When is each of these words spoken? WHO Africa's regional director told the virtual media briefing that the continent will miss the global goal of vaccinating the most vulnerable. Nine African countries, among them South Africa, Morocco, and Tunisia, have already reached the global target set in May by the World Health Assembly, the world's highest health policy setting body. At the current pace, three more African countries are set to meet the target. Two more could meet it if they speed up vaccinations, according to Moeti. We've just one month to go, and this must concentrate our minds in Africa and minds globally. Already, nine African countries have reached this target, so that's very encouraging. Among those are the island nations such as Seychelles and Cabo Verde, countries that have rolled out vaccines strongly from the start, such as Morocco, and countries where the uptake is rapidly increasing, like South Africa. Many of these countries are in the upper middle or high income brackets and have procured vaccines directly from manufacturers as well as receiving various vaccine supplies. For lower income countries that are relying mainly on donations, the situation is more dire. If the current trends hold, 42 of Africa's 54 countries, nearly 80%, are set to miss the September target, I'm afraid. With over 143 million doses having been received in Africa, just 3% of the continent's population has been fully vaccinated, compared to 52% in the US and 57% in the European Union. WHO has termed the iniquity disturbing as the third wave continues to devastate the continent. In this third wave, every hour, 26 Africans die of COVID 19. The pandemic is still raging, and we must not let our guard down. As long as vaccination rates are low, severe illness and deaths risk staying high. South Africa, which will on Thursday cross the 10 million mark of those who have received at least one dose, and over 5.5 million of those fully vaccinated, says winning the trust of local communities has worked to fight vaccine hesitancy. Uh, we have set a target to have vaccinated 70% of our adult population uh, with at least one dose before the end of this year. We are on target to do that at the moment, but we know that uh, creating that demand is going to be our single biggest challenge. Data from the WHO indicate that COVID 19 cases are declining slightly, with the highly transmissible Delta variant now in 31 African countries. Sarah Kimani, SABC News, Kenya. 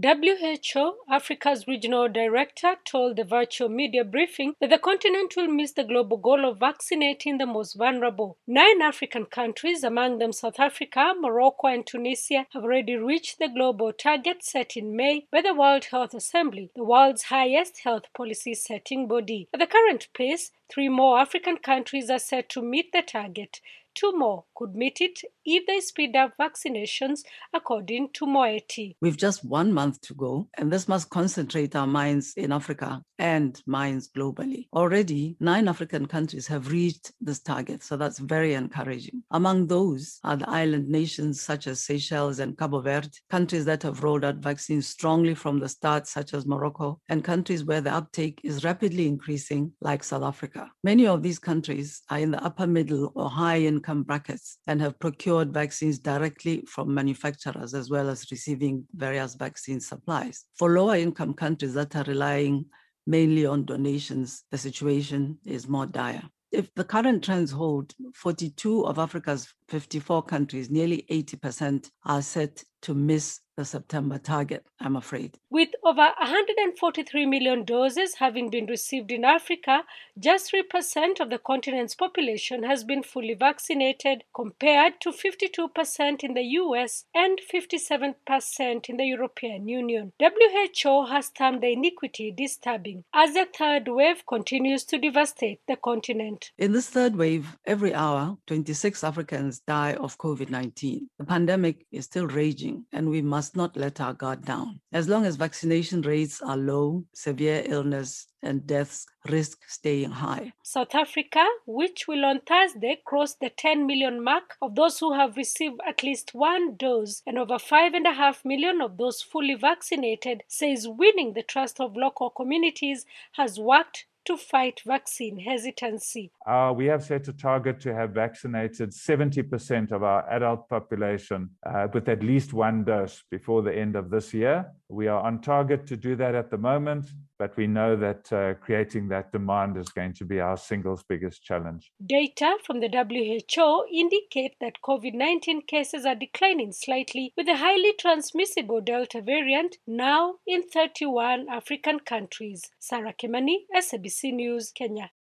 WHO 0.00 0.94
Africa's 1.10 1.66
regional 1.66 2.08
director 2.08 2.76
told 2.84 3.16
the 3.16 3.24
virtual 3.24 3.68
media 3.68 4.04
briefing 4.04 4.54
that 4.60 4.70
the 4.70 4.78
continent 4.78 5.34
will 5.36 5.48
miss 5.48 5.72
the 5.72 5.82
global 5.82 6.18
goal 6.18 6.48
of 6.48 6.60
vaccinating 6.60 7.38
the 7.38 7.46
most 7.46 7.74
vulnerable. 7.74 8.38
Nine 8.46 8.80
African 8.80 9.26
countries, 9.26 9.82
among 9.82 10.18
them 10.18 10.32
South 10.32 10.60
Africa, 10.60 11.14
Morocco, 11.18 11.66
and 11.66 11.84
Tunisia, 11.84 12.46
have 12.52 12.62
already 12.62 12.94
reached 12.94 13.40
the 13.40 13.48
global 13.48 13.92
target 13.92 14.44
set 14.44 14.76
in 14.76 14.94
May 14.94 15.26
by 15.32 15.40
the 15.40 15.52
World 15.52 15.86
Health 15.86 16.14
Assembly, 16.14 16.70
the 16.76 16.84
world's 16.84 17.24
highest 17.24 17.78
health 17.78 18.04
policy 18.16 18.54
setting 18.54 19.08
body. 19.08 19.48
At 19.52 19.58
the 19.58 19.66
current 19.66 20.06
pace, 20.14 20.52
three 20.70 20.88
more 20.88 21.18
African 21.18 21.56
countries 21.56 22.08
are 22.08 22.20
set 22.20 22.48
to 22.50 22.62
meet 22.62 22.92
the 22.92 23.02
target. 23.02 23.60
Two 23.98 24.12
more 24.16 24.44
could 24.54 24.76
meet 24.76 25.00
it 25.00 25.22
if 25.44 25.66
they 25.66 25.80
speed 25.80 26.14
up 26.14 26.32
vaccinations, 26.40 27.22
according 27.52 28.10
to 28.12 28.26
Moeti. 28.26 28.94
We've 29.00 29.16
just 29.16 29.44
one 29.44 29.72
month 29.72 30.00
to 30.02 30.14
go, 30.14 30.48
and 30.56 30.70
this 30.72 30.86
must 30.86 31.10
concentrate 31.10 31.74
our 31.74 31.86
minds 31.86 32.32
in 32.36 32.52
Africa 32.52 33.02
and 33.18 33.60
minds 33.66 34.08
globally. 34.16 34.68
Already, 34.72 35.36
nine 35.40 35.66
African 35.66 36.06
countries 36.06 36.46
have 36.46 36.70
reached 36.70 37.10
this 37.20 37.40
target, 37.40 37.82
so 37.82 37.96
that's 37.96 38.20
very 38.20 38.54
encouraging. 38.54 39.24
Among 39.32 39.66
those 39.66 40.20
are 40.22 40.36
the 40.36 40.48
island 40.48 40.88
nations 40.88 41.40
such 41.40 41.66
as 41.66 41.80
Seychelles 41.80 42.38
and 42.38 42.56
Cabo 42.56 42.80
Verde, 42.80 43.10
countries 43.30 43.64
that 43.64 43.82
have 43.82 44.04
rolled 44.04 44.24
out 44.24 44.36
vaccines 44.36 44.86
strongly 44.86 45.34
from 45.34 45.58
the 45.58 45.68
start, 45.68 46.06
such 46.06 46.34
as 46.34 46.46
Morocco, 46.46 47.00
and 47.08 47.24
countries 47.24 47.64
where 47.64 47.80
the 47.80 47.92
uptake 47.92 48.40
is 48.44 48.62
rapidly 48.62 49.08
increasing, 49.08 49.72
like 49.80 50.04
South 50.04 50.22
Africa. 50.22 50.70
Many 50.84 51.08
of 51.08 51.24
these 51.24 51.40
countries 51.40 52.02
are 52.10 52.20
in 52.20 52.30
the 52.30 52.44
upper 52.44 52.68
middle 52.68 53.10
or 53.16 53.28
high 53.28 53.58
income 53.58 53.87
brackets 53.96 54.58
and 54.66 54.80
have 54.80 54.98
procured 54.98 55.52
vaccines 55.52 55.98
directly 55.98 56.64
from 56.66 56.94
manufacturers 56.94 57.74
as 57.74 57.90
well 57.90 58.08
as 58.08 58.30
receiving 58.30 58.84
various 58.94 59.34
vaccine 59.34 59.80
supplies. 59.80 60.44
For 60.58 60.70
lower 60.70 60.96
income 60.96 61.34
countries 61.34 61.74
that 61.74 61.96
are 61.96 62.04
relying 62.04 62.66
mainly 63.06 63.46
on 63.46 63.64
donations, 63.64 64.44
the 64.50 64.58
situation 64.58 65.38
is 65.44 65.68
more 65.68 65.86
dire. 65.86 66.22
If 66.50 66.74
the 66.74 66.84
current 66.84 67.24
trends 67.24 67.50
hold, 67.50 67.94
42 68.14 68.86
of 68.86 68.98
Africa's 68.98 69.52
54 69.68 70.22
countries, 70.22 70.70
nearly 70.70 71.04
80%, 71.10 71.90
are 72.06 72.22
set 72.22 72.64
to 72.82 72.94
miss 72.94 73.40
the 73.58 73.64
September 73.64 74.18
target, 74.18 74.64
I'm 74.78 74.94
afraid. 74.94 75.36
With 75.50 75.70
over 75.82 76.12
143 76.20 77.26
million 77.26 77.64
doses 77.64 78.14
having 78.20 78.50
been 78.50 78.66
received 78.66 79.10
in 79.10 79.24
Africa, 79.24 79.82
just 80.16 80.52
3% 80.52 81.18
of 81.18 81.28
the 81.28 81.38
continent's 81.38 81.96
population 81.96 82.62
has 82.62 82.84
been 82.84 83.02
fully 83.02 83.34
vaccinated, 83.34 84.22
compared 84.32 85.00
to 85.00 85.10
52% 85.10 86.22
in 86.22 86.34
the 86.34 86.42
US 86.62 87.06
and 87.12 87.40
57% 87.52 88.88
in 88.88 88.96
the 88.96 89.04
European 89.04 89.66
Union. 89.66 90.12
WHO 90.20 91.06
has 91.06 91.30
termed 91.30 91.60
the 91.60 91.72
iniquity 91.72 92.30
disturbing 92.30 93.02
as 93.12 93.34
the 93.34 93.48
third 93.58 93.88
wave 93.88 94.22
continues 94.28 94.84
to 94.84 94.98
devastate 94.98 95.60
the 95.66 95.74
continent. 95.74 96.52
In 96.58 96.70
this 96.70 96.88
third 96.88 97.16
wave, 97.16 97.56
every 97.66 97.92
hour, 97.92 98.36
26 98.46 99.02
Africans 99.02 99.58
die 99.58 99.94
of 99.94 100.16
COVID 100.18 100.48
19. 100.48 101.08
The 101.18 101.24
pandemic 101.24 101.86
is 101.90 102.04
still 102.04 102.28
raging, 102.28 102.67
and 102.92 103.08
we 103.08 103.22
must 103.22 103.56
not 103.56 103.76
let 103.76 104.00
our 104.00 104.14
guard 104.14 104.44
down. 104.44 104.80
As 104.92 105.08
long 105.08 105.24
as 105.24 105.36
vaccination 105.36 106.02
rates 106.02 106.40
are 106.42 106.56
low, 106.56 107.04
severe 107.12 107.62
illness 107.66 108.26
and 108.42 108.66
deaths 108.66 109.06
risk 109.28 109.58
staying 109.68 110.10
high. 110.10 110.52
South 110.62 110.94
Africa, 110.94 111.44
which 111.66 112.06
will 112.06 112.24
on 112.24 112.40
Thursday 112.40 113.00
cross 113.04 113.34
the 113.34 113.50
10 113.50 113.86
million 113.86 114.22
mark 114.22 114.56
of 114.62 114.74
those 114.74 114.98
who 114.98 115.12
have 115.12 115.36
received 115.36 115.80
at 115.86 116.02
least 116.02 116.34
one 116.34 116.76
dose, 116.76 117.22
and 117.26 117.38
over 117.38 117.58
5.5 117.58 118.44
million 118.44 118.80
of 118.80 118.96
those 118.96 119.22
fully 119.22 119.54
vaccinated, 119.54 120.42
says 120.48 120.86
winning 120.88 121.32
the 121.34 121.42
trust 121.42 121.80
of 121.80 121.96
local 121.96 122.30
communities 122.30 123.06
has 123.32 123.58
worked 123.58 124.06
to 124.28 124.36
fight 124.36 124.82
vaccine 124.86 125.38
hesitancy. 125.38 126.30
Uh, 126.46 126.70
we 126.76 126.84
have 126.84 127.02
set 127.02 127.26
a 127.28 127.32
target 127.32 127.80
to 127.80 127.94
have 127.94 128.10
vaccinated 128.10 128.90
70% 128.90 129.90
of 129.90 130.02
our 130.02 130.28
adult 130.28 130.68
population 130.68 131.48
uh, 131.64 131.88
with 131.94 132.06
at 132.10 132.22
least 132.22 132.52
one 132.52 132.84
dose 132.84 133.24
before 133.30 133.62
the 133.62 133.74
end 133.74 133.96
of 133.96 134.10
this 134.10 134.34
year. 134.34 134.66
We 134.90 135.08
are 135.08 135.22
on 135.22 135.40
target 135.40 135.86
to 135.86 135.96
do 135.96 136.14
that 136.16 136.34
at 136.34 136.50
the 136.50 136.58
moment, 136.58 137.06
but 137.38 137.56
we 137.56 137.66
know 137.66 137.96
that 137.96 138.32
uh, 138.32 138.54
creating 138.54 139.08
that 139.08 139.32
demand 139.32 139.76
is 139.76 139.88
going 139.88 140.12
to 140.14 140.24
be 140.24 140.40
our 140.40 140.56
single 140.56 141.00
biggest 141.08 141.42
challenge. 141.42 141.92
Data 142.04 142.56
from 142.64 142.80
the 142.80 142.88
WHO 142.88 143.84
indicate 143.92 144.56
that 144.60 144.82
COVID 144.84 145.14
19 145.14 145.62
cases 145.62 146.04
are 146.04 146.14
declining 146.14 146.72
slightly, 146.72 147.32
with 147.36 147.46
the 147.46 147.56
highly 147.56 147.92
transmissible 147.98 148.80
Delta 148.80 149.20
variant 149.20 149.76
now 149.86 150.36
in 150.46 150.62
31 150.62 151.48
African 151.48 152.00
countries. 152.00 152.70
Sarah 152.78 153.14
Kimani, 153.14 153.66
SABC 153.74 154.32
News, 154.34 154.72
Kenya. 154.72 155.10